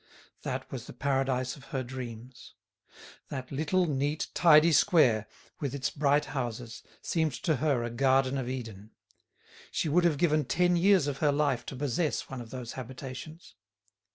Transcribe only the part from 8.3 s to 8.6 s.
of